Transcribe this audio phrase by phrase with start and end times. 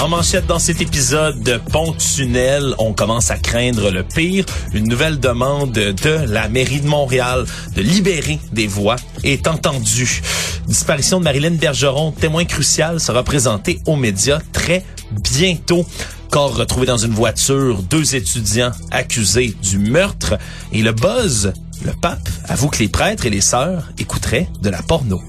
[0.00, 4.44] En manchette dans cet épisode de Pont-Tunnel, on commence à craindre le pire.
[4.72, 10.22] Une nouvelle demande de la mairie de Montréal de libérer des voies est entendue.
[10.68, 15.84] Disparition de Marilyn Bergeron, témoin crucial, sera présenté aux médias très bientôt.
[16.30, 20.38] Corps retrouvé dans une voiture, deux étudiants accusés du meurtre
[20.72, 21.52] et le buzz.
[21.84, 25.20] Le pape avoue que les prêtres et les sœurs écouteraient de la porno.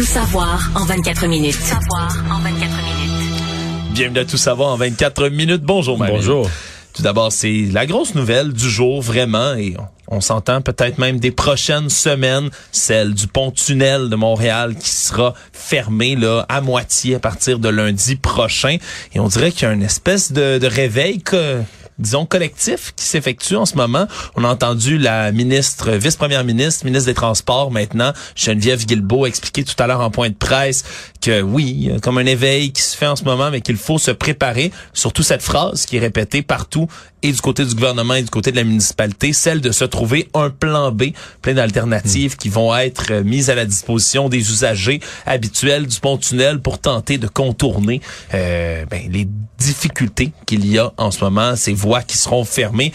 [0.00, 1.56] Tout savoir en 24 minutes.
[1.56, 3.92] Tout savoir en 24 minutes.
[3.92, 5.60] Bienvenue à Tout savoir en 24 minutes.
[5.60, 6.12] Bonjour Marie.
[6.12, 6.48] Bonjour.
[6.94, 9.76] Tout d'abord, c'est la grosse nouvelle du jour, vraiment, et
[10.08, 15.34] on, on s'entend peut-être même des prochaines semaines, celle du pont-tunnel de Montréal qui sera
[15.52, 18.78] fermé là à moitié à partir de lundi prochain.
[19.12, 21.60] Et on dirait qu'il y a une espèce de, de réveil que
[22.00, 24.06] disons, collectif qui s'effectue en ce moment.
[24.34, 29.74] On a entendu la ministre, vice-première ministre, ministre des Transports maintenant, Geneviève Guilbeault, expliquer tout
[29.78, 30.84] à l'heure en point de presse
[31.20, 34.10] que oui, comme un éveil qui se fait en ce moment, mais qu'il faut se
[34.10, 34.72] préparer.
[34.92, 36.88] Surtout cette phrase qui est répétée partout
[37.22, 40.28] et du côté du gouvernement et du côté de la municipalité, celle de se trouver
[40.34, 41.04] un plan B,
[41.42, 46.78] plein d'alternatives qui vont être mises à la disposition des usagers habituels du pont-tunnel pour
[46.78, 48.00] tenter de contourner
[48.34, 49.28] euh, ben, les
[49.58, 52.92] difficultés qu'il y a en ce moment, ces voies qui seront fermées.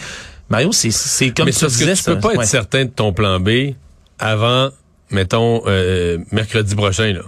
[0.48, 3.12] Mario, c'est c'est comme Mais tu disais, que tu peux pas être certain de ton
[3.12, 3.74] plan B
[4.18, 4.70] avant,
[5.10, 7.12] mettons, euh, mercredi prochain.
[7.12, 7.22] Là.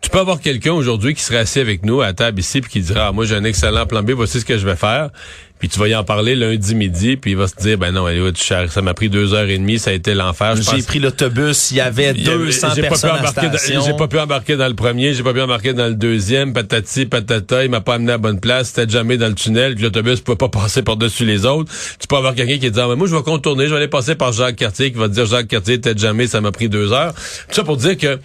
[0.00, 2.70] Tu peux avoir quelqu'un aujourd'hui qui serait assis avec nous à la table ici puis
[2.70, 5.10] qui dira ah, moi j'ai un excellent plan B, voici ce que je vais faire.
[5.58, 8.06] Puis tu vas y en parler lundi midi, puis il va se dire ben non,
[8.34, 10.56] cher, ça m'a pris deux heures et demie, ça a été l'enfer.
[10.56, 13.10] J'ai pense- pris l'autobus, il y avait Il y avait- 200 j'ai pas pu personnes
[13.10, 13.50] embarquer.
[13.84, 17.04] J'ai pas pu embarquer dans le premier, j'ai pas pu embarquer dans le deuxième, patati,
[17.04, 19.84] patata, il m'a pas amené à la bonne place, c'était jamais dans le tunnel, puis
[19.84, 21.70] l'autobus pouvait pas passer par-dessus les autres.
[21.98, 23.88] Tu peux avoir quelqu'un qui dit, ah, mais moi, je vais contourner, je vais aller
[23.88, 26.70] passer par Jacques Cartier, qui va te dire, Jacques Cartier, peut-être jamais, ça m'a pris
[26.70, 27.12] deux heures.
[27.12, 28.18] Tout ça pour dire que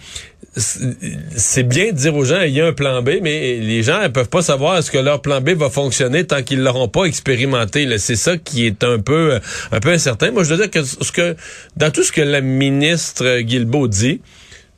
[0.56, 4.02] c'est bien de dire aux gens, il y a un plan B, mais les gens
[4.02, 7.04] ne peuvent pas savoir est-ce que leur plan B va fonctionner tant qu'ils l'auront pas
[7.04, 7.86] expérimenté.
[7.98, 9.38] C'est ça qui est un peu, euh,
[9.72, 10.30] un peu incertain.
[10.30, 11.36] Moi, je veux dire que ce que,
[11.76, 14.22] dans tout ce que la ministre Guilbeault dit,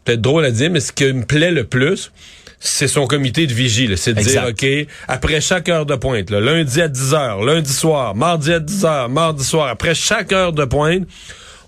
[0.04, 2.10] peut-être drôle à dire, mais ce qui me plaît le plus,
[2.58, 3.88] c'est son comité de vigie.
[3.96, 4.46] C'est de dire.
[4.48, 4.66] OK,
[5.06, 8.84] après chaque heure de pointe, là, lundi à 10 heures, lundi soir, mardi à 10
[8.84, 11.06] heures, mardi soir, après chaque heure de pointe,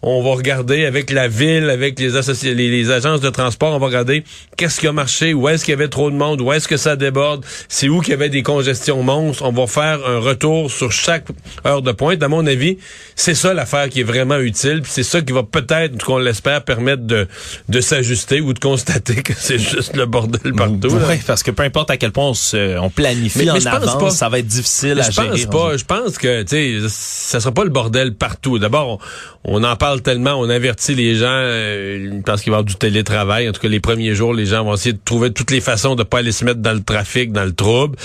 [0.03, 3.79] on va regarder avec la ville, avec les, associ- les, les agences de transport, on
[3.79, 4.25] va regarder
[4.57, 6.77] qu'est-ce qui a marché, où est-ce qu'il y avait trop de monde, où est-ce que
[6.79, 9.43] ça déborde, c'est où qu'il y avait des congestions monstres.
[9.45, 11.27] On va faire un retour sur chaque
[11.67, 12.23] heure de pointe.
[12.23, 12.79] À mon avis,
[13.15, 16.65] c'est ça l'affaire qui est vraiment utile, puis c'est ça qui va peut-être, qu'on l'espère,
[16.65, 17.29] permettre de,
[17.69, 20.89] de s'ajuster ou de constater que c'est juste le bordel partout.
[21.09, 23.99] Oui, parce que peu importe à quel point on, se, on planifie Mais- en avance,
[23.99, 24.11] pas.
[24.11, 25.77] ça va être difficile Mais à je pense pas.
[25.77, 28.59] Je pense que, tu sais, ça sera pas le bordel partout.
[28.59, 28.99] D'abord,
[29.45, 32.75] on, en parle tellement, on avertit les gens, euh, parce qu'il va y avoir du
[32.77, 33.49] télétravail.
[33.49, 35.95] En tout cas, les premiers jours, les gens vont essayer de trouver toutes les façons
[35.95, 37.97] de pas aller se mettre dans le trafic, dans le trouble.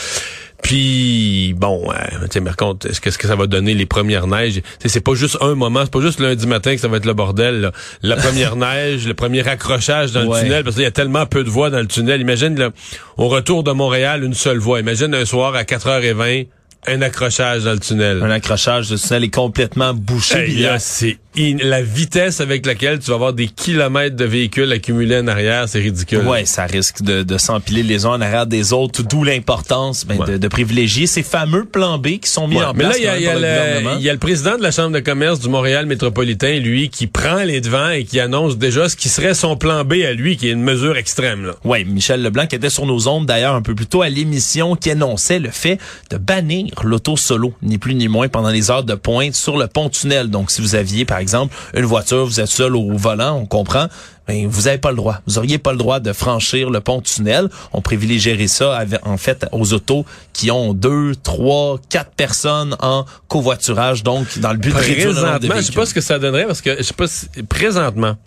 [0.63, 1.95] Puis bon, euh,
[2.31, 4.62] tu sais, est-ce que, est-ce que ça va donner les premières neiges?
[4.84, 7.13] C'est pas juste un moment, c'est pas juste lundi matin que ça va être le
[7.13, 7.62] bordel.
[7.62, 7.72] là.
[8.01, 10.40] La première neige, le premier accrochage dans Ouais.
[10.40, 12.19] le tunnel, parce qu'il y a tellement peu de voies dans le tunnel.
[12.22, 12.69] Imagine là,
[13.18, 14.79] au retour de Montréal, une seule voie.
[14.79, 16.47] Imagine un soir à 4h20,
[16.88, 18.22] un accrochage dans le tunnel.
[18.23, 20.40] Un accrochage de tunnel est complètement bouché.
[20.50, 24.71] Hey, là, c'est in- la vitesse avec laquelle tu vas avoir des kilomètres de véhicules
[24.71, 26.25] accumulés en arrière, c'est ridicule.
[26.27, 30.18] Ouais, ça risque de, de s'empiler les uns en arrière des autres, d'où l'importance ben,
[30.18, 30.31] Ouais.
[30.33, 33.18] de, de privilégier ces fameux plans B qui sont mis Ouais, en mais place là,
[33.18, 35.39] il y, a, y le le, y a le président de la Chambre de commerce
[35.39, 39.33] du Montréal métropolitain, lui, qui prend les devants et qui annonce déjà ce qui serait
[39.33, 41.54] son plan B à lui, qui est une mesure extrême.
[41.63, 44.75] Oui, Michel Leblanc qui était sur nos ondes d'ailleurs un peu plus tôt à l'émission
[44.75, 45.80] qui annonçait le fait
[46.12, 49.68] de bannir l'auto solo, ni plus ni moins, pendant les heures de pointe sur le
[49.68, 50.30] pont-tunnel.
[50.30, 53.88] Donc si vous aviez par exemple une voiture, vous êtes seul au volant, on comprend,
[54.27, 55.19] mais vous n'avez pas le droit.
[55.27, 57.50] Vous auriez pas le droit de franchir le pont tunnel.
[57.74, 64.04] On privilégierait ça en fait aux autos qui ont deux, trois, quatre personnes en covoiturage,
[64.04, 66.19] donc dans le but de réduire le nombre de Je sais pas ce que ça
[66.19, 68.18] donnerait parce que je sais pas si, présentement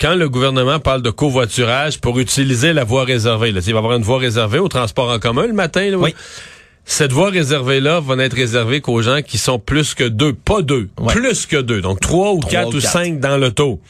[0.00, 3.78] quand le gouvernement parle de covoiturage pour utiliser la voie réservée, là, il va y
[3.78, 5.90] avoir une voie réservée au transport en commun le matin.
[5.90, 6.14] Là, oui.
[6.84, 10.88] Cette voie réservée-là va n'être réservée qu'aux gens qui sont plus que deux, pas deux,
[11.08, 13.80] plus que deux, donc trois ou quatre ou cinq dans l'auto.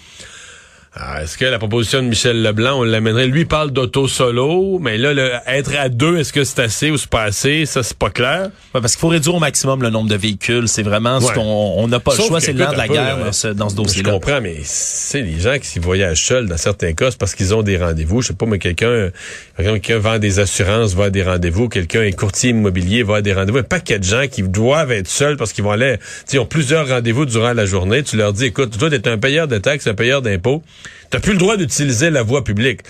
[0.93, 3.29] Ah, est-ce que la proposition de Michel Leblanc, on l'amènerait?
[3.29, 6.99] Lui parle d'auto solo, mais là, le, être à deux, est-ce que c'est assez ou
[6.99, 7.65] c'est pas assez?
[7.65, 8.51] Ça, c'est pas clair.
[8.75, 10.67] Ouais, parce qu'il faut réduire au maximum le nombre de véhicules.
[10.67, 12.41] C'est vraiment ce qu'on n'a pas le choix.
[12.41, 14.11] C'est l'heure de la guerre dans ce, dans ce dossier-là.
[14.11, 17.55] Je comprends, mais c'est les gens qui voyagent seuls dans certains cas, c'est parce qu'ils
[17.55, 18.21] ont des rendez-vous.
[18.21, 19.11] Je sais pas, mais quelqu'un,
[19.57, 21.69] quelqu'un vend des assurances, va à des rendez-vous.
[21.69, 23.59] Quelqu'un est courtier immobilier, va à des rendez-vous.
[23.59, 25.99] Un paquet de gens qui doivent être seuls parce qu'ils vont aller,
[26.33, 28.03] ils ont plusieurs rendez-vous durant la journée.
[28.03, 30.65] Tu leur dis, écoute, toi, t'es un payeur de taxes, un payeur d'impôts
[31.11, 32.81] T'as plus le droit d'utiliser la voie publique.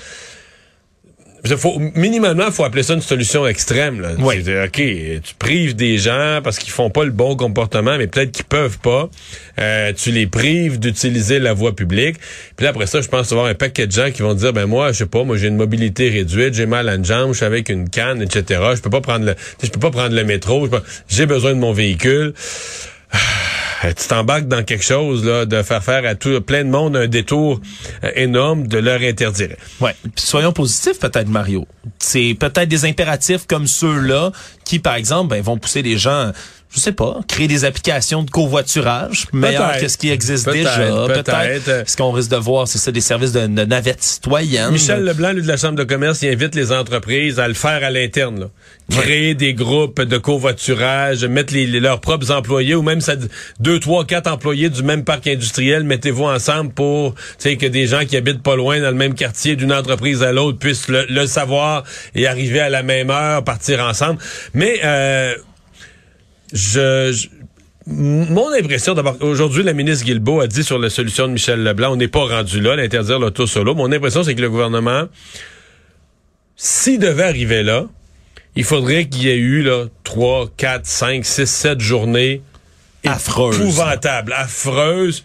[1.57, 4.01] Faut, minimalement, il faut appeler ça une solution extrême.
[4.01, 4.11] Là.
[4.19, 4.41] Oui.
[4.41, 8.45] OK, tu prives des gens parce qu'ils font pas le bon comportement, mais peut-être qu'ils
[8.45, 9.09] peuvent pas.
[9.59, 12.17] Euh, tu les prives d'utiliser la voie publique.
[12.57, 14.67] Puis là, après ça, je pense avoir un paquet de gens qui vont dire, ben
[14.67, 17.39] moi, je sais pas, moi j'ai une mobilité réduite, j'ai mal à une jambe, je
[17.39, 18.61] suis avec une canne, etc.
[18.75, 20.69] Je peux pas prendre le, je peux pas prendre le métro,
[21.09, 22.35] j'ai besoin de mon véhicule.
[23.85, 26.97] Euh, tu t'embarques dans quelque chose là, de faire faire à tout plein de monde
[26.97, 27.61] un détour
[28.05, 29.56] euh, énorme, de leur interdire.
[29.81, 29.94] Ouais.
[30.17, 31.67] Soyons positifs peut-être Mario.
[31.99, 34.32] C'est peut-être des impératifs comme ceux-là
[34.65, 36.32] qui, par exemple, ben, vont pousser les gens
[36.73, 41.07] je sais pas, créer des applications de covoiturage meilleur que ce qui existe déjà.
[41.07, 41.65] Peut-être.
[41.65, 44.71] Peut ce qu'on risque de voir, c'est ça, des services de, de navettes citoyennes.
[44.71, 47.83] Michel Leblanc, lui, de la Chambre de commerce, il invite les entreprises à le faire
[47.83, 48.51] à l'interne.
[48.91, 53.15] Créer des groupes de covoiturage, mettre les, leurs propres employés ou même ça,
[53.59, 58.17] deux, trois, quatre employés du même parc industriel, mettez-vous ensemble pour que des gens qui
[58.17, 61.85] habitent pas loin dans le même quartier d'une entreprise à l'autre puissent le, le, savoir
[62.15, 64.19] et arriver à la même heure, partir ensemble.
[64.55, 65.35] Mais euh,
[66.52, 67.29] je,
[67.87, 71.93] mon impression, d'abord, aujourd'hui, la ministre Guilbeault a dit sur la solution de Michel Leblanc,
[71.93, 73.75] on n'est pas rendu là, l'interdire l'auto solo.
[73.75, 75.08] Mon impression, c'est que le gouvernement,
[76.56, 77.87] s'il devait arriver là,
[78.55, 82.43] il faudrait qu'il y ait eu là, 3, 4, 5, 6, 7 journées
[83.05, 83.56] affreuses.
[83.56, 85.25] épouvantables, affreuses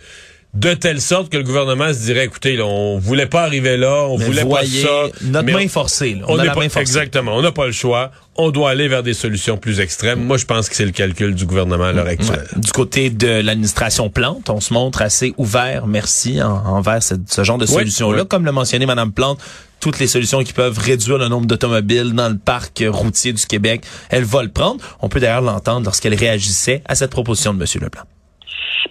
[0.56, 4.06] de telle sorte que le gouvernement se dirait, écoutez, là, on voulait pas arriver là,
[4.08, 5.08] on voulait pas ça.
[5.22, 6.18] Notre main forcée.
[6.28, 6.80] On, a la main forcée.
[6.80, 8.12] Exactement, on n'a pas le choix.
[8.38, 10.24] On doit aller vers des solutions plus extrêmes.
[10.24, 12.48] Moi, je pense que c'est le calcul du gouvernement à l'heure actuelle.
[12.56, 17.66] Du côté de l'administration Plante, on se montre assez ouvert, merci, envers ce, genre de
[17.66, 18.26] solutions-là.
[18.26, 19.40] Comme l'a mentionné Madame Plante,
[19.82, 23.84] toutes les solutions qui peuvent réduire le nombre d'automobiles dans le parc routier du Québec,
[24.10, 24.84] elle va le prendre.
[25.02, 27.68] On peut d'ailleurs l'entendre lorsqu'elle réagissait à cette proposition de M.
[27.82, 28.04] Leblanc.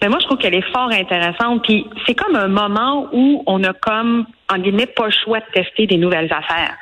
[0.02, 1.62] Mais moi, je trouve qu'elle est fort intéressante.
[1.62, 5.46] Puis c'est comme un moment où on a comme, en guillemets, pas le choix de
[5.52, 6.76] tester des nouvelles affaires.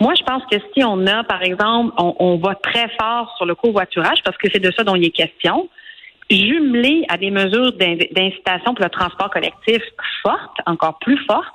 [0.00, 3.54] Moi, je pense que si on a, par exemple, on, va très fort sur le
[3.54, 5.68] covoiturage, parce que c'est de ça dont il est question,
[6.30, 9.82] jumelé à des mesures d'incitation pour le transport collectif
[10.22, 11.46] fortes, encore plus fortes,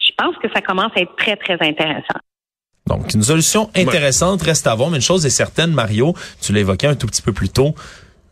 [0.00, 2.18] je pense que ça commence à être très, très intéressant.
[2.86, 6.86] Donc, une solution intéressante reste à voir, mais une chose est certaine, Mario, tu l'évoquais
[6.86, 7.74] un tout petit peu plus tôt,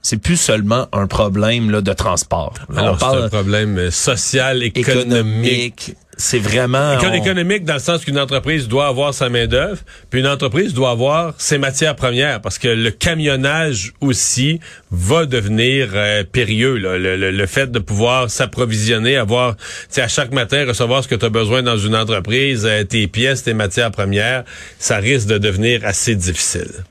[0.04, 2.52] c'est plus seulement un problème là, de transport.
[2.76, 5.94] Alors, c'est un problème social, économique.
[6.18, 9.78] c'est vraiment économique dans le sens qu'une entreprise doit avoir sa main d'œuvre,
[10.10, 14.60] puis une entreprise doit avoir ses matières premières parce que le camionnage aussi
[14.90, 16.76] va devenir euh, périlleux.
[16.76, 16.98] Là.
[16.98, 19.56] Le, fait de pouvoir s'approvisionner, avoir
[19.96, 23.44] à chaque matin recevoir ce que tu as besoin dans une entreprise, euh, tes pièces,
[23.44, 24.44] tes matières premières,
[24.78, 26.84] ça risque de devenir assez difficile.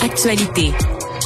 [0.00, 0.72] Actualité.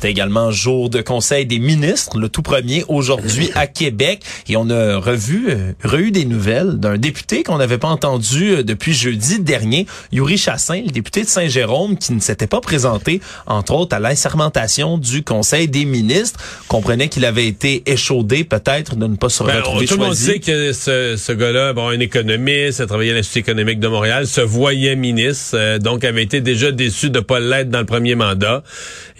[0.00, 4.22] C'était également jour de conseil des ministres, le tout premier aujourd'hui à Québec.
[4.48, 8.62] Et on a revu, euh, reçu des nouvelles d'un député qu'on n'avait pas entendu euh,
[8.62, 13.74] depuis jeudi dernier, Yuri Chassin, le député de Saint-Jérôme, qui ne s'était pas présenté, entre
[13.74, 16.40] autres, à l'insermentation du conseil des ministres.
[16.66, 20.14] Comprenait qu'il avait été échaudé peut-être de ne pas se ben, retrouver Tout le monde
[20.14, 24.26] sait que ce, ce gars-là, bon, un économiste, a travaillé à l'Institut économique de Montréal,
[24.26, 28.14] se voyait ministre, euh, donc avait été déjà déçu de pas l'être dans le premier
[28.14, 28.62] mandat.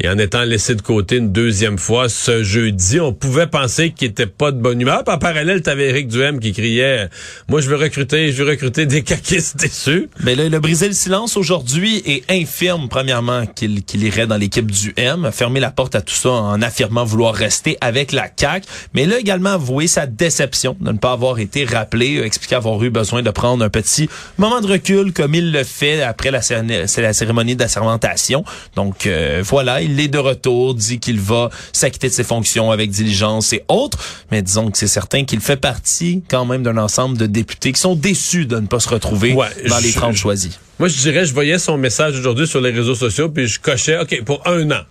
[0.02, 3.00] Et en étant laissé de côté une deuxième fois ce jeudi.
[3.00, 5.04] On pouvait penser qu'il était pas de bonne humeur.
[5.04, 7.08] Puis en parallèle, t'avais Éric Duhem qui criait
[7.48, 10.08] Moi, je veux recruter, je veux recruter des caquistes déçus.
[10.24, 14.70] Mais là, il a brisé le silence aujourd'hui et infirme, premièrement, qu'il irait dans l'équipe
[14.70, 18.28] du M, a fermé la porte à tout ça en affirmant vouloir rester avec la
[18.34, 18.66] CAQ.
[18.94, 22.90] Mais a également avoué sa déception de ne pas avoir été rappelé, expliqué avoir eu
[22.90, 24.08] besoin de prendre un petit
[24.38, 28.44] moment de recul comme il le fait après la, cérémonie d'assermentation.
[28.76, 32.90] Donc euh, voilà, il est de retour dit qu'il va s'acquitter de ses fonctions avec
[32.90, 33.98] diligence et autres.
[34.30, 37.80] Mais disons que c'est certain qu'il fait partie quand même d'un ensemble de députés qui
[37.80, 40.58] sont déçus de ne pas se retrouver Ouais, dans les 30 choisis.
[40.78, 43.98] Moi, je dirais, je voyais son message aujourd'hui sur les réseaux sociaux, puis je cochais,
[43.98, 44.82] OK, pour un an.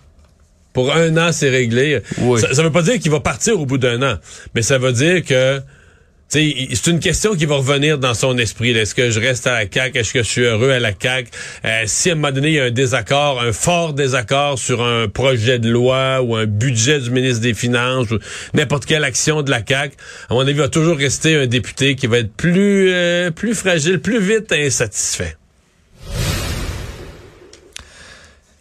[0.72, 2.00] Pour un an, c'est réglé.
[2.18, 2.40] Oui.
[2.40, 4.16] Ça, ça veut pas dire qu'il va partir au bout d'un an,
[4.54, 5.60] mais ça veut dire que
[6.30, 8.70] c'est une question qui va revenir dans son esprit.
[8.70, 9.98] Est-ce que je reste à la CAQ?
[9.98, 11.28] Est-ce que je suis heureux à la CAQ?
[11.64, 14.80] Euh, si à un moment donné, il y a un désaccord, un fort désaccord sur
[14.80, 18.18] un projet de loi ou un budget du ministre des Finances ou
[18.54, 19.96] n'importe quelle action de la CAQ,
[20.28, 23.54] à mon avis, il va toujours rester un député qui va être plus, euh, plus
[23.54, 25.39] fragile, plus vite insatisfait.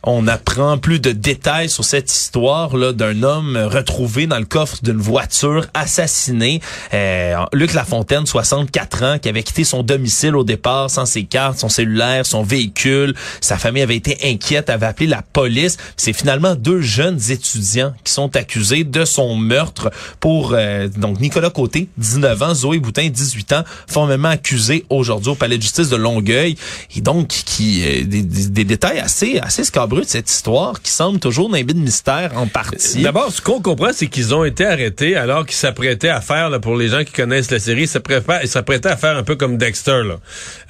[0.06, 4.78] On apprend plus de détails sur cette histoire là d'un homme retrouvé dans le coffre
[4.82, 6.62] d'une voiture assassiné.
[6.94, 11.60] Euh, Luc Lafontaine, 64 ans, qui avait quitté son domicile au départ sans ses cartes,
[11.60, 13.14] son cellulaire, son véhicule.
[13.42, 15.76] Sa famille avait été inquiète, avait appelé la police.
[15.98, 19.92] C'est finalement deux jeunes étudiants qui sont accusés de son meurtre
[20.22, 25.36] pour euh, donc Nicolas Côté, 19 ans, Zoé Boutin, 18 ans, formellement accusés aujourd'hui au
[25.36, 26.56] palais de justice de Longueuil
[26.96, 30.92] et donc qui euh, des, des- des détails assez assez scabreux de cette histoire qui
[30.92, 33.02] semble toujours de mystère en partie.
[33.02, 36.60] D'abord, ce qu'on comprend, c'est qu'ils ont été arrêtés alors qu'ils s'apprêtaient à faire, là,
[36.60, 39.36] pour les gens qui connaissent la série, ils s'apprêtaient ils s'apprêtaient à faire un peu
[39.36, 40.02] comme Dexter.
[40.04, 40.20] Là.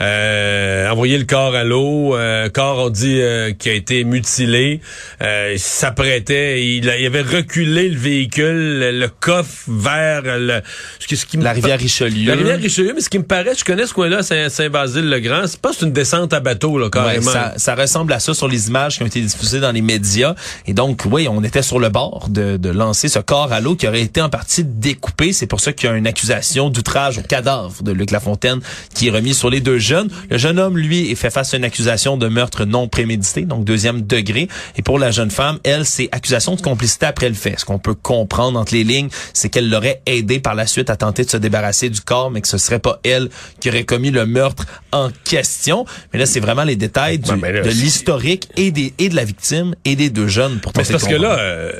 [0.01, 4.81] Euh, envoyer le corps à l'eau, euh, corps, on dit, euh, qui a été mutilé.
[5.21, 10.61] Euh, il s'apprêtait, il, avait reculé le véhicule, le, le coffre vers le...
[10.99, 12.29] Ce qui, ce qui me la rivière Richelieu.
[12.29, 15.59] La rivière Richelieu, mais ce qui me paraît, je connais ce coin-là, Saint- Saint-Basile-le-Grand, c'est
[15.61, 17.31] pas une descente à bateau, là, Ouais, carrément.
[17.31, 20.35] ça, ça ressemble à ça sur les images qui ont été diffusées dans les médias.
[20.65, 23.75] Et donc, oui, on était sur le bord de, de lancer ce corps à l'eau
[23.75, 25.33] qui aurait été en partie découpé.
[25.33, 28.59] C'est pour ça qu'il y a une accusation d'outrage au cadavre de Luc Lafontaine
[28.93, 30.09] qui est remis sur les deux jeunes.
[30.29, 33.65] Le jeune homme, lui, est fait face à une accusation de meurtre non prémédité, donc
[33.65, 34.47] deuxième degré.
[34.77, 37.55] Et pour la jeune femme, elle, c'est accusation de complicité après le fait.
[37.57, 40.95] Ce qu'on peut comprendre entre les lignes, c'est qu'elle l'aurait aidé par la suite à
[40.95, 44.11] tenter de se débarrasser du corps, mais que ce serait pas elle qui aurait commis
[44.11, 45.85] le meurtre en question.
[46.13, 49.09] Mais là, c'est vraiment les détails du- Ouais, mais là, de l'historique et des et
[49.09, 51.71] de la victime et des deux jeunes pour tenter c'est parce de que là, euh,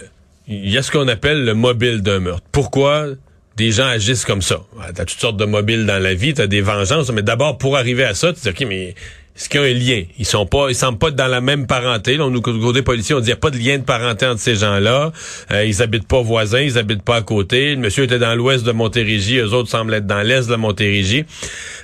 [0.47, 2.43] il y a ce qu'on appelle le mobile d'un meurtre.
[2.51, 3.07] Pourquoi
[3.55, 4.61] des gens agissent comme ça?
[4.95, 8.03] T'as toutes sortes de mobiles dans la vie, t'as des vengeances, mais d'abord, pour arriver
[8.03, 8.95] à ça, tu dis, OK, mais
[9.39, 10.03] est-ce qu'il y a un lien?
[10.17, 12.17] Ils sont pas, ils semblent pas être dans la même parenté.
[12.17, 14.55] Là, nous, côté policier, on dit, n'y a pas de lien de parenté entre ces
[14.55, 15.13] gens-là.
[15.51, 17.69] Euh, ils habitent pas voisins, ils habitent pas à côté.
[17.75, 21.24] Le monsieur était dans l'ouest de Montérégie, eux autres semblent être dans l'est de Montérégie.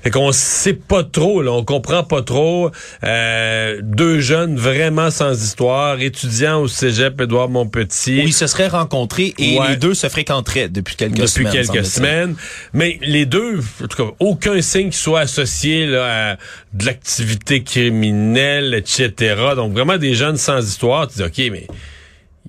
[0.03, 2.71] Fait qu'on sait pas trop, là, on comprend pas trop.
[3.05, 8.19] Euh, deux jeunes vraiment sans histoire, étudiants au cégep Édouard Montpetit.
[8.21, 9.69] où ils se seraient rencontrés et Ouais.
[9.69, 11.51] les deux se fréquenteraient depuis quelques depuis semaines.
[11.53, 11.85] quelques semble-t-il.
[11.89, 12.35] semaines.
[12.73, 16.37] Mais les deux, en tout cas, aucun signe qui soit associé là, à
[16.73, 19.11] de l'activité criminelle, etc.
[19.55, 21.07] Donc vraiment des jeunes sans histoire.
[21.07, 21.67] Tu dis, OK, mais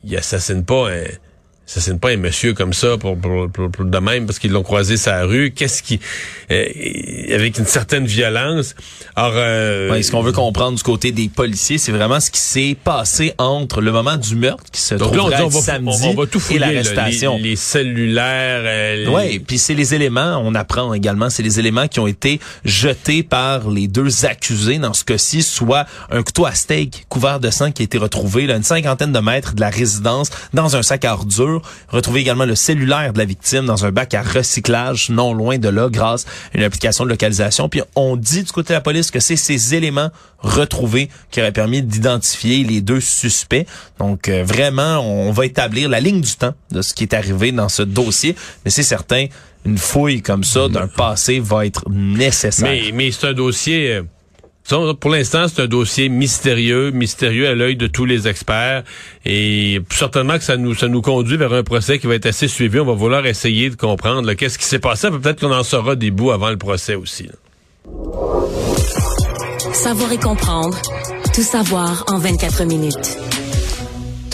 [0.05, 1.05] il assassine pas un...
[1.69, 4.63] assassine pas un monsieur comme ça pour, pour, pour- pour de même parce qu'ils l'ont
[4.63, 5.51] croisé sa rue.
[5.51, 5.99] Qu'est-ce qui...
[6.51, 6.65] euh,
[7.35, 8.75] avec une certaine violence.
[9.17, 9.33] Alors...
[9.35, 12.77] euh, Ouais, ce qu'on veut comprendre du côté des policiers, c'est vraiment ce qui s'est
[12.83, 16.59] passé entre le moment du meurtre qui se va, samedi on, va tout et fouiller,
[16.61, 17.37] là, l'arrestation.
[17.37, 18.63] les, les cellulaires...
[18.65, 22.07] euh, les- Ouais, puis c'est les éléments, on apprend également, c'est les éléments qui ont
[22.07, 27.41] été jetés par les deux accusés dans ce cas-ci, soit un couteau à steak couvert
[27.41, 30.77] de sang qui a été retrouvé là, une cinquantaine de mètres de la résidence dans
[30.77, 31.56] un sac à ordures,
[31.89, 35.69] retrouvé également le cellulaire de la victime dans un bac à recyclage non loin de
[35.69, 37.69] là grâce à une application de localisation.
[37.69, 41.53] Puis on dit du côté de la police que c'est ces éléments retrouvés qui auraient
[41.53, 43.67] permis d'identifier les deux suspects.
[43.99, 47.53] Donc euh, vraiment, on va établir la ligne du temps de ce qui est arrivé
[47.53, 49.27] dans ce dossier, mais c'est certain,
[49.65, 52.69] une fouille comme ça d'un passé va être nécessaire.
[52.69, 54.03] Mais, mais c'est un dossier.
[54.69, 58.83] Pour l'instant, c'est un dossier mystérieux, mystérieux à l'œil de tous les experts.
[59.25, 62.49] Et certainement que ça nous, ça nous conduit vers un procès qui va être assez
[62.49, 62.81] suivi.
[62.81, 65.11] On va vouloir essayer de comprendre qu'est-ce qui s'est passé.
[65.11, 67.25] Peut-être qu'on en saura des bouts avant le procès aussi.
[67.25, 67.35] là.
[69.73, 70.77] Savoir et comprendre.
[71.33, 73.26] Tout savoir en 24 minutes.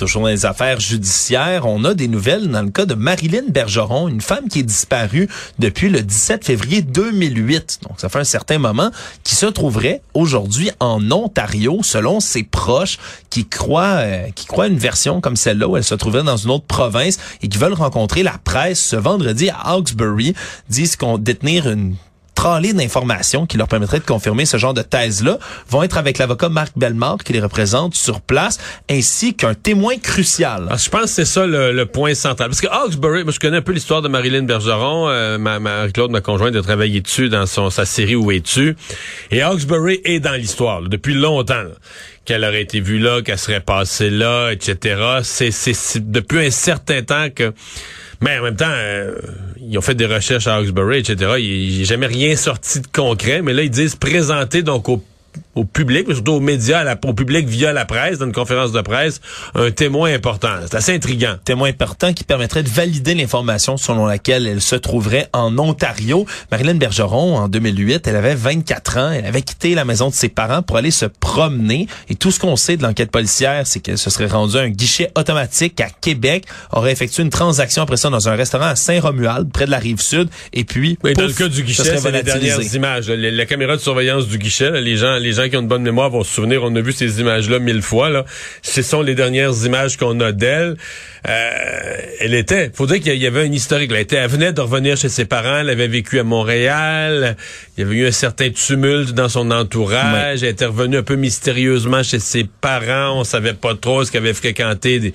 [0.02, 4.08] Toujours dans les affaires judiciaires, on a des nouvelles dans le cas de Marilyn Bergeron,
[4.08, 5.28] une femme qui est disparue
[5.60, 7.78] depuis le 17 février 2008.
[7.84, 8.90] Donc ça fait un certain moment
[9.22, 12.98] qui se trouverait aujourd'hui en Ontario selon ses proches
[13.30, 16.50] qui croient euh, qui croient une version comme celle-là où elle se trouvait dans une
[16.50, 20.34] autre province et qui veulent rencontrer la presse ce vendredi à Hawkesbury,
[20.68, 21.94] disent qu'on détenir une
[22.34, 26.48] tralée d'informations qui leur permettraient de confirmer ce genre de thèse-là vont être avec l'avocat
[26.48, 28.58] Marc Bellemare qui les représente sur place,
[28.90, 30.64] ainsi qu'un témoin crucial.
[30.66, 32.48] Alors, je pense que c'est ça le, le point central.
[32.48, 35.08] Parce que Hawkesbury, moi, je connais un peu l'histoire de Marilyn Bergeron.
[35.08, 38.76] Euh, ma, Marie-Claude, ma conjointe, a travaillé dessus dans son, sa série Où es-tu?
[39.30, 41.62] Et Hawkesbury est dans l'histoire depuis longtemps.
[41.62, 41.70] là.
[42.24, 45.20] qu'elle aurait été vue là, qu'elle serait passée là, etc.
[45.22, 47.52] C'est, c'est, depuis un certain temps que
[48.22, 49.16] mais en même temps, euh,
[49.64, 51.34] ils ont fait des recherches à Hawkesbury, etc.
[51.38, 55.02] Il a jamais rien sorti de concret, mais là, ils disent présenter donc au
[55.54, 58.72] au public, mais surtout aux médias, la, au public via la presse, dans une conférence
[58.72, 59.20] de presse,
[59.54, 60.48] un témoin important.
[60.62, 61.34] C'est assez intriguant.
[61.44, 66.26] Témoin important qui permettrait de valider l'information selon laquelle elle se trouverait en Ontario.
[66.50, 69.10] Marilyn Bergeron, en 2008, elle avait 24 ans.
[69.10, 71.86] Elle avait quitté la maison de ses parents pour aller se promener.
[72.08, 74.70] Et tout ce qu'on sait de l'enquête policière, c'est qu'elle se serait rendue à un
[74.70, 79.50] guichet automatique à Québec, aurait effectué une transaction après ça dans un restaurant à Saint-Romuald,
[79.52, 80.28] près de la rive sud.
[80.52, 83.08] Et puis, oui, dans le cas du guichet, c'est les dernières images.
[83.08, 86.10] La, caméra de surveillance du guichet, les gens, les gens qui ont une bonne mémoire
[86.10, 88.10] vont se souvenir, on a vu ces images-là mille fois.
[88.10, 88.24] Là.
[88.62, 90.76] Ce sont les dernières images qu'on a d'elle.
[91.28, 93.90] Euh, elle était, faut dire qu'il y avait un historique.
[93.92, 97.36] Elle, était, elle venait de revenir chez ses parents, elle avait vécu à Montréal.
[97.76, 100.42] Il y avait eu un certain tumulte dans son entourage.
[100.42, 103.18] Elle était revenue un peu mystérieusement chez ses parents.
[103.20, 105.14] On savait pas trop ce qu'elle avait fréquenté des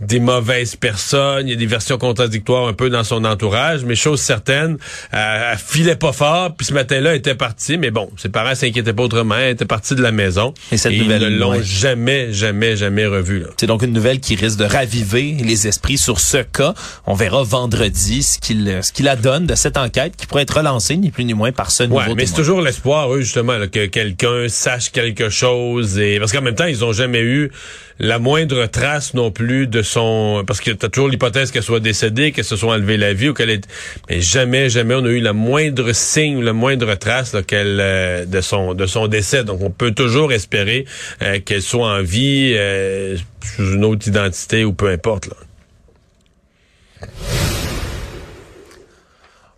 [0.00, 3.94] des mauvaises personnes, il y a des versions contradictoires un peu dans son entourage, mais
[3.94, 4.78] chose certaine,
[5.12, 8.92] elle, filait pas fort, puis ce matin-là, elle était partie, mais bon, ses parents s'inquiétaient
[8.92, 10.54] pas autrement, elle était partie de la maison.
[10.72, 13.44] Et cette nouvelle, ils ne l'ont jamais, jamais, jamais revue.
[13.56, 16.74] C'est donc une nouvelle qui risque de raviver les esprits sur ce cas.
[17.06, 20.96] On verra vendredi ce qu'il ce qu'il adonne de cette enquête qui pourrait être relancée,
[20.96, 23.86] ni plus ni moins, par ce nouveau ouais, mais c'est toujours l'espoir, eux, justement, que
[23.86, 27.50] quelqu'un sache quelque chose, et parce qu'en même temps, ils ont jamais eu
[27.98, 32.32] la moindre trace non plus de son parce que t'as toujours l'hypothèse qu'elle soit décédée,
[32.32, 33.66] qu'elle se soit enlevée la vie ou qu'elle est
[34.08, 38.40] mais jamais jamais on a eu la moindre signe, la moindre trace qu'elle euh, de
[38.40, 39.44] son de son décès.
[39.44, 40.84] Donc on peut toujours espérer
[41.22, 43.16] euh, qu'elle soit en vie euh,
[43.56, 45.36] sous une autre identité ou peu importe là.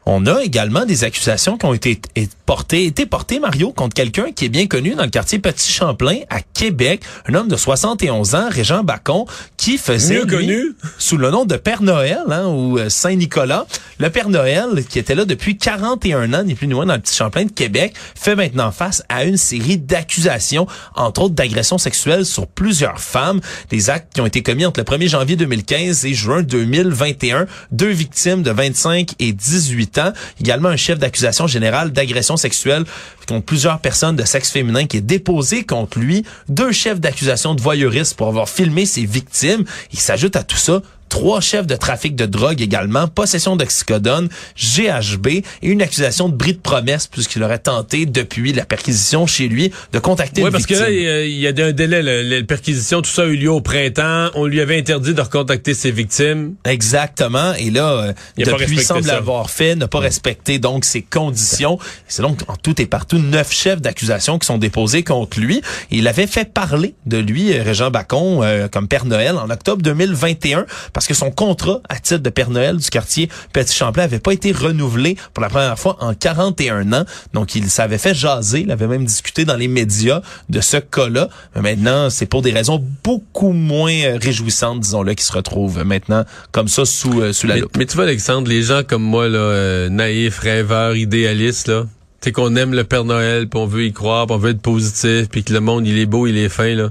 [0.07, 2.01] On a également des accusations qui ont été
[2.51, 6.17] portées, été portées, Mario, contre quelqu'un qui est bien connu dans le quartier Petit Champlain
[6.31, 9.25] à Québec, un homme de 71 ans, Régent Bacon,
[9.57, 10.75] qui faisait connu.
[10.99, 13.67] sous le nom de Père Noël hein, ou euh, Saint Nicolas.
[14.01, 17.01] Le Père Noël, qui était là depuis 41 ans, ni plus ni moins dans le
[17.01, 20.67] Petit Champlain de Québec, fait maintenant face à une série d'accusations,
[20.97, 24.85] entre autres d'agressions sexuelles sur plusieurs femmes, des actes qui ont été commis entre le
[24.85, 27.47] 1er janvier 2015 et juin 2021.
[27.71, 30.13] Deux victimes de 25 et 18 ans.
[30.41, 32.85] Également un chef d'accusation générale d'agression sexuelle
[33.27, 36.25] contre plusieurs personnes de sexe féminin qui est déposé contre lui.
[36.49, 39.65] Deux chefs d'accusation de voyeurisme pour avoir filmé ses victimes.
[39.93, 45.27] Il s'ajoute à tout ça trois chefs de trafic de drogue également, possession d'oxycodone, GHB
[45.27, 49.71] et une accusation de bris de promesse puisqu'il aurait tenté depuis la perquisition chez lui
[49.93, 52.03] de contacter Oui, parce que là, il y a, un délai.
[52.03, 54.31] La perquisition, tout ça a eu lieu au printemps.
[54.35, 56.55] On lui avait interdit de recontacter ses victimes.
[56.65, 57.53] Exactement.
[57.55, 61.79] Et là, euh, il depuis, semble l'avoir fait, n'a pas respecté donc ses conditions.
[62.07, 65.61] C'est donc en tout et partout neuf chefs d'accusation qui sont déposés contre lui.
[65.91, 69.83] il avait fait parler de lui, euh, Régent Bacon, euh, comme Père Noël en octobre
[69.83, 74.19] 2021 parce que son contrat à titre de Père Noël du quartier Petit Champlain avait
[74.19, 77.05] pas été renouvelé pour la première fois en 41 ans.
[77.33, 81.29] Donc, il s'avait fait jaser, il avait même discuté dans les médias de ce cas-là.
[81.55, 86.25] Mais maintenant, c'est pour des raisons beaucoup moins euh, réjouissantes, disons-le, qui se retrouvent maintenant
[86.53, 87.77] comme ça sous, euh, sous la loupe.
[87.77, 91.85] Mais tu vois, Alexandre, les gens comme moi, là, euh, naïfs, rêveurs, idéalistes, là,
[92.21, 94.51] tu sais qu'on aime le Père Noël, puis on veut y croire, puis on veut
[94.51, 96.91] être positif, puis que le monde, il est beau, il est fin, là.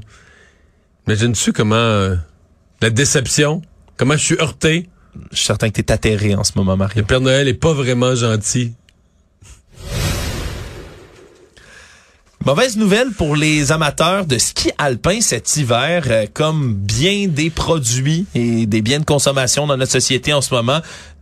[1.08, 2.16] Imagine-tu comment...
[2.82, 3.62] la déception
[4.00, 4.88] Comment je suis heurté?
[5.30, 7.02] Je suis certain que tu es atterré en ce moment, Mario.
[7.02, 8.72] Le Père Noël est pas vraiment gentil.
[12.46, 18.26] Mauvaise nouvelle pour les amateurs de ski alpin cet hiver, euh, comme bien des produits
[18.34, 20.80] et des biens de consommation dans notre société en ce moment.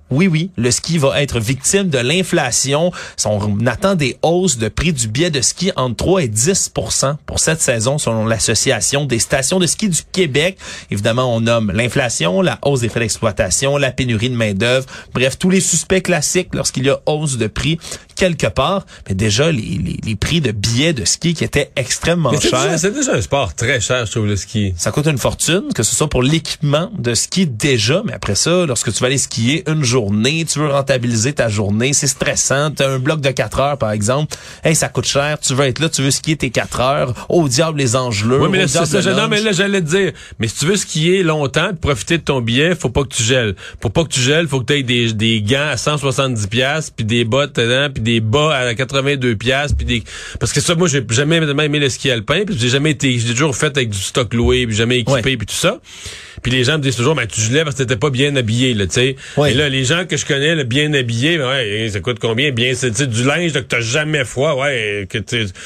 [0.09, 2.91] Oui, oui, le ski va être victime de l'inflation.
[3.25, 7.39] On attend des hausses de prix du billet de ski entre 3 et 10% pour
[7.39, 10.57] cette saison, selon l'Association des stations de ski du Québec.
[10.91, 15.49] Évidemment, on nomme l'inflation, la hausse des frais d'exploitation, la pénurie de main-d'œuvre, bref, tous
[15.49, 17.77] les suspects classiques lorsqu'il y a hausse de prix
[18.15, 18.85] quelque part.
[19.07, 22.79] Mais déjà, les, les, prix de billets de ski qui étaient extrêmement chers.
[22.79, 24.73] C'est déjà un sport très cher, je trouve, le ski.
[24.77, 28.65] Ça coûte une fortune, que ce soit pour l'équipement de ski déjà, mais après ça,
[28.65, 32.69] lorsque tu vas aller skier une journée, journée, tu veux rentabiliser ta journée, c'est stressant,
[32.69, 35.65] tu as un bloc de 4 heures par exemple, hey, ça coûte cher, tu veux
[35.65, 38.41] être là, tu veux skier tes 4 heures, au diable les engelures.
[38.41, 40.75] Oui, mais là, c'est ça, non, mais là j'allais te dire, mais si tu veux
[40.75, 43.55] skier longtemps, profiter de ton billet, faut pas que tu gèles.
[43.81, 46.91] Faut pas que tu gèles, faut que tu aies des, des gants à 170 pièces
[46.91, 50.03] puis des bottes dedans, puis des bas à 82 pièces puis des
[50.39, 53.33] parce que ça moi j'ai jamais aimé le ski alpin puis j'ai jamais été j'ai
[53.33, 55.79] toujours fait avec du stock loué puis jamais équipé puis tout ça.
[56.41, 58.73] Puis les gens me disent toujours, ben, tu gelais parce que t'étais pas bien habillé,
[58.73, 59.15] là, tu sais.
[59.47, 62.51] Et là, les gens que je connais, le bien habillé, ben, ouais, ça coûte combien?
[62.51, 65.19] Bien, c'est du linge là, que t'as jamais froid, ouais, que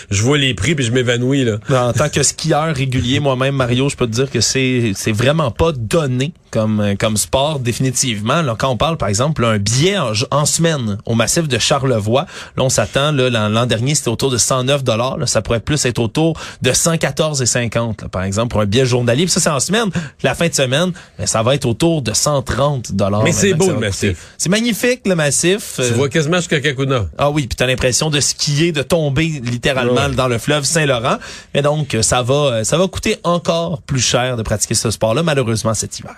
[0.10, 1.60] je vois les prix puis je m'évanouis, là.
[1.70, 5.52] En tant que skieur régulier, moi-même, Mario, je peux te dire que c'est, c'est vraiment
[5.52, 8.42] pas donné comme, comme sport, définitivement.
[8.42, 12.26] Là, quand on parle, par exemple, un billet en, semaine au massif de Charlevoix,
[12.58, 15.18] là, on s'attend, là, l'an dernier, c'était autour de 109 dollars.
[15.26, 19.24] Ça pourrait plus être autour de 114,50, par exemple, pour un billet journalier.
[19.24, 19.90] Puis ça, c'est en semaine.
[20.24, 23.24] La fin de semaine, mais ça va être autour de 130 dollars.
[23.24, 24.18] Mais c'est beau le massif.
[24.38, 25.76] C'est magnifique le massif.
[25.78, 27.06] Tu vois quasiment jusqu'à Kakuna.
[27.18, 31.18] Ah oui, puis t'as l'impression de skier, de tomber littéralement dans le fleuve Saint-Laurent.
[31.54, 35.74] Mais donc ça va ça va coûter encore plus cher de pratiquer ce sport-là malheureusement
[35.74, 36.16] cet hiver.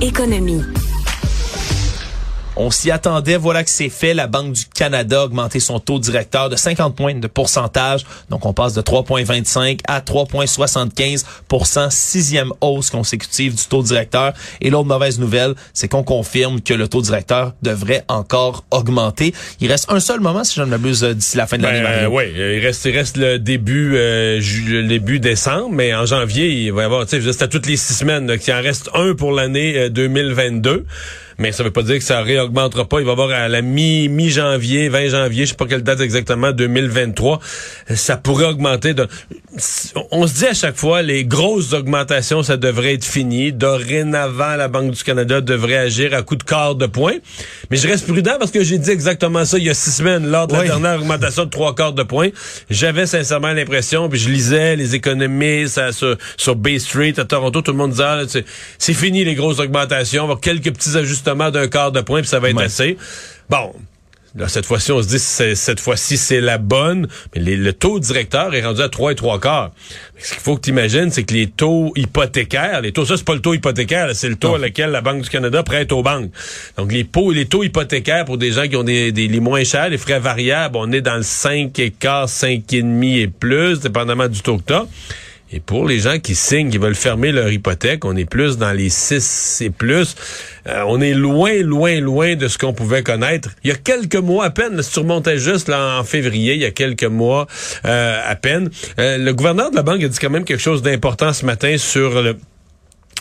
[0.00, 0.87] Économie.
[2.60, 4.14] On s'y attendait, voilà que c'est fait.
[4.14, 8.04] La Banque du Canada a augmenté son taux directeur de 50 points de pourcentage.
[8.30, 14.32] Donc, on passe de 3,25 à 3,75% sixième hausse consécutive du taux directeur.
[14.60, 19.32] Et l'autre mauvaise nouvelle, c'est qu'on confirme que le taux directeur devrait encore augmenter.
[19.60, 21.82] Il reste un seul moment, si je ne m'abuse, d'ici la fin de l'année.
[21.82, 26.48] Ben, oui, il reste, il reste le début, euh, le début décembre, mais en janvier,
[26.48, 29.14] il va y avoir, tu sais, c'était toutes les six semaines, qu'il en reste un
[29.14, 30.86] pour l'année 2022.
[31.38, 32.98] Mais ça veut pas dire que ça réaugmentera pas.
[32.98, 35.84] Il va y avoir à la mi mi janvier, 20 janvier, je sais pas quelle
[35.84, 37.38] date exactement, 2023,
[37.94, 38.92] ça pourrait augmenter.
[38.92, 39.06] De...
[40.10, 43.52] On se dit à chaque fois, les grosses augmentations, ça devrait être fini.
[43.52, 47.14] Dorénavant, la Banque du Canada devrait agir à coup de quart de point.
[47.70, 50.28] Mais je reste prudent parce que j'ai dit exactement ça il y a six semaines
[50.28, 52.30] lors de la dernière augmentation de trois quarts de point.
[52.68, 57.70] J'avais sincèrement l'impression, puis je lisais les économistes sur, sur Bay Street à Toronto, tout
[57.70, 58.22] le monde disait, ah,
[58.78, 62.20] c'est fini les grosses augmentations, on va avoir quelques petits ajustements d'un quart de point,
[62.20, 62.96] puis ça va être assez.
[63.48, 63.72] Bon,
[64.36, 68.54] Là, cette fois-ci, on se dit cette fois-ci, c'est la bonne, mais le taux directeur
[68.54, 69.72] est rendu à 3 et 3 quarts.
[70.18, 73.24] Ce qu'il faut que tu imagines, c'est que les taux hypothécaires, les taux, ça, c'est
[73.24, 76.02] pas le taux hypothécaire, c'est le taux à lequel la Banque du Canada prête aux
[76.02, 76.30] banques.
[76.76, 79.88] Donc, les, taux, les taux hypothécaires pour des gens qui ont des, les moins chers,
[79.88, 83.80] les frais variables, on est dans le 5 et quart, 5 et demi et plus,
[83.80, 84.86] dépendamment du taux que tu as.
[85.50, 88.72] Et pour les gens qui signent, qui veulent fermer leur hypothèque, on est plus dans
[88.72, 90.14] les 6 et plus.
[90.66, 93.50] Euh, on est loin, loin, loin de ce qu'on pouvait connaître.
[93.64, 96.66] Il y a quelques mois à peine, si tu juste là, en février, il y
[96.66, 97.46] a quelques mois
[97.86, 100.82] euh, à peine, euh, le gouverneur de la banque a dit quand même quelque chose
[100.82, 102.36] d'important ce matin sur le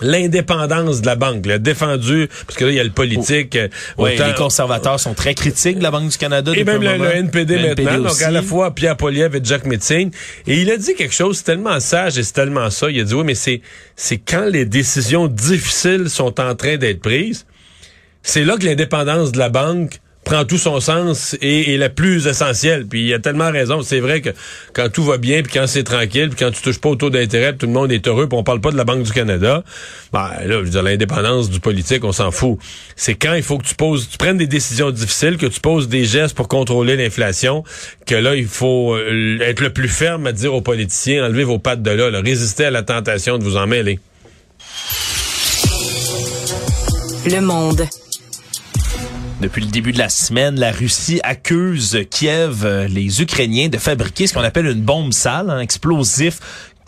[0.01, 3.55] l'indépendance de la banque, le défendu, parce que là, il y a le politique.
[3.55, 6.51] Euh, oui, les conservateurs sont très critiques de la Banque du Canada.
[6.55, 10.11] Et même le, NPD maintenant, donc à la fois Pierre Poliev et Jack Metzing.
[10.45, 12.89] Et il a dit quelque chose tellement sage et c'est tellement ça.
[12.89, 13.61] Il a dit, oui, mais c'est,
[13.95, 17.45] c'est quand les décisions difficiles sont en train d'être prises,
[18.21, 22.27] c'est là que l'indépendance de la banque prend tout son sens et est la plus
[22.27, 22.85] essentielle.
[22.85, 23.81] Puis il a tellement raison.
[23.81, 24.31] C'est vrai que
[24.73, 27.09] quand tout va bien, puis quand c'est tranquille, puis quand tu touches pas au taux
[27.09, 29.63] d'intérêt, tout le monde est heureux, puis on parle pas de la Banque du Canada,
[30.11, 32.59] ben là, je veux dire, l'indépendance du politique, on s'en fout.
[32.97, 35.87] C'est quand il faut que tu poses, tu prennes des décisions difficiles, que tu poses
[35.87, 37.63] des gestes pour contrôler l'inflation,
[38.05, 41.59] que là, il faut euh, être le plus ferme à dire aux politiciens, enlevez vos
[41.59, 43.99] pattes de là, là résister à la tentation de vous en mêler.
[47.25, 47.87] Le monde.
[49.39, 54.25] Depuis le début de la semaine, la Russie accuse Kiev, euh, les Ukrainiens, de fabriquer
[54.25, 56.39] ce qu'on appelle une bombe sale, un explosif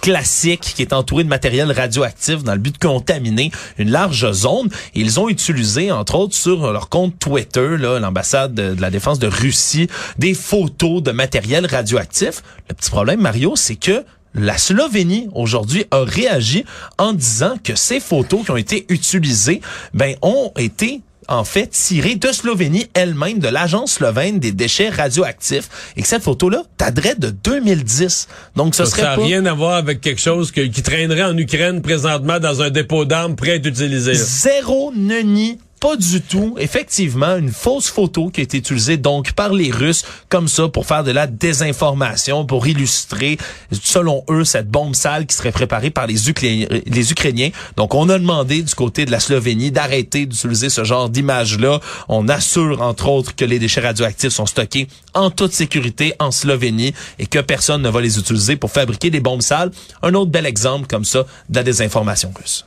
[0.02, 4.70] classique qui est entouré de matériel radioactif dans le but de contaminer une large zone.
[4.96, 9.28] ils ont utilisé, entre autres, sur leur compte Twitter, l'ambassade de, de, la défense de
[9.28, 12.42] Russie, des photos de matériel radioactif.
[12.68, 16.66] Le petit problème, Mario, c'est que la Slovénie aujourd'hui a réagi
[16.98, 19.62] en disant que ces photos qui ont été utilisées,
[19.94, 25.70] ben ont été en fait tirée de Slovénie elle-même, de l'agence slovène des déchets radioactifs,
[25.96, 28.28] et que cette photo-là t'adresse de 2010.
[28.56, 31.82] Donc ce serait ça n'a rien à voir avec quelque chose qui traînerait en Ukraine
[31.82, 34.14] présentement dans un dépôt d'armes prêt à être utilisé.
[34.16, 39.54] Zéro neni pas du tout, effectivement, une fausse photo qui a été utilisée donc par
[39.54, 43.38] les Russes comme ça pour faire de la désinformation, pour illustrer,
[43.72, 47.50] selon eux, cette bombe sale qui serait préparée par les, Ukrainiens.
[47.78, 51.80] Donc, on a demandé du côté de la Slovénie d'arrêter d'utiliser ce genre d'image-là.
[52.10, 56.94] On assure, entre autres, que les déchets radioactifs sont stockés en toute sécurité en Slovénie
[57.20, 59.72] et que personne ne va les utiliser pour fabriquer des bombes sales.
[60.04, 62.66] Un autre bel exemple comme ça de la désinformation russe.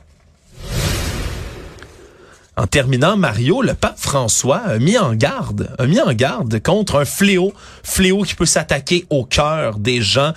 [2.55, 6.97] En terminant, Mario, le pape François a mis en garde, a mis en garde contre
[6.97, 7.51] un fléau,
[7.83, 10.33] fléau qui peut s'attaquer au cœur des gens.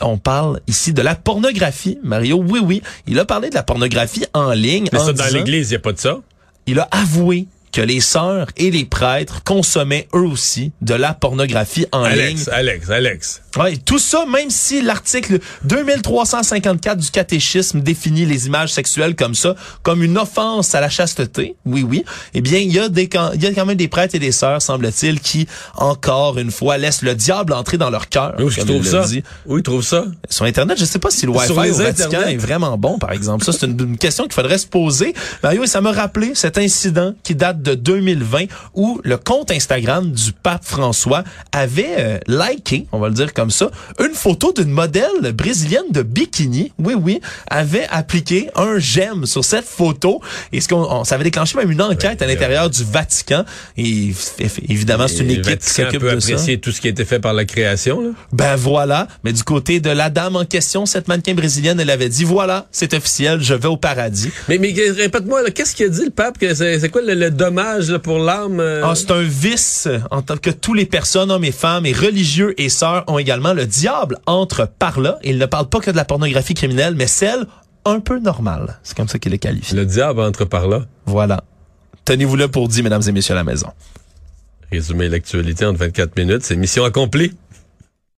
[0.00, 1.98] On parle ici de la pornographie.
[2.02, 4.88] Mario, oui, oui, il a parlé de la pornographie en ligne.
[4.92, 6.20] Mais ça, dans l'Église, il n'y a pas de ça?
[6.66, 11.86] Il a avoué que les sœurs et les prêtres consommaient eux aussi de la pornographie
[11.92, 12.54] en Alex, ligne.
[12.54, 13.42] Alex, Alex.
[13.56, 19.54] Ouais, tout ça, même si l'article 2354 du catéchisme définit les images sexuelles comme ça,
[19.82, 22.04] comme une offense à la chasteté, oui, oui,
[22.34, 24.32] eh bien, il y a des, il y a quand même des prêtres et des
[24.32, 28.34] sœurs, semble-t-il, qui, encore une fois, laissent le diable entrer dans leur cœur.
[28.38, 29.08] Où est-ce qu'ils comme il trouvent ça?
[29.08, 29.22] dit.
[29.46, 30.04] Où ils trouvent ça?
[30.28, 32.28] Sur Internet, je sais pas si le Wi-Fi au Vatican Internet?
[32.34, 33.44] est vraiment bon, par exemple.
[33.44, 35.14] Ça, c'est une, une question qu'il faudrait se poser.
[35.42, 38.44] Mario, et ça m'a rappelé cet incident qui date de 2020
[38.74, 43.50] où le compte Instagram du pape François avait euh, liké, on va le dire comme
[43.50, 43.70] ça,
[44.00, 46.72] une photo d'une modèle brésilienne de bikini.
[46.78, 50.20] Oui, oui, avait appliqué un j'aime sur cette photo.
[50.52, 53.44] Et ce qu'on, on- ça avait déclenché même une enquête à l'intérieur du Vatican.
[53.76, 54.12] Et
[54.68, 56.32] évidemment, c'est une équipe qui s'occupe de ça.
[56.32, 58.00] apprécier tout ce qui a été fait par la création.
[58.00, 58.10] Là.
[58.32, 59.08] Ben voilà.
[59.24, 62.66] Mais du côté de la dame en question, cette mannequin brésilienne, elle avait dit voilà,
[62.70, 64.30] c'est officiel, je vais au paradis.
[64.48, 66.36] Mais, mais répète-moi, qu'est-ce qu'il a dit le pape?
[66.54, 68.60] c'est quoi le, le dommage là, pour l'âme?
[68.60, 68.82] euh?
[68.84, 72.54] Ah, c'est un vice en tant que toutes les personnes, hommes et femmes, et religieux
[72.60, 75.18] et sœurs ont également le diable entre par là.
[75.24, 77.46] Il ne parle pas que de la pornographie criminelle, mais celle
[77.84, 78.78] un peu normale.
[78.82, 79.76] C'est comme ça qu'il est qualifié.
[79.76, 80.82] Le diable entre par là.
[81.06, 81.42] Voilà.
[82.04, 83.68] Tenez-vous là pour dire, mesdames et messieurs à la maison.
[84.70, 87.32] Résumer l'actualité en 24 minutes, c'est mission accomplie.